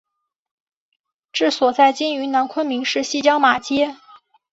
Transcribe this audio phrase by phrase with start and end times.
[1.31, 3.97] 治所在今云南昆明市西郊马街。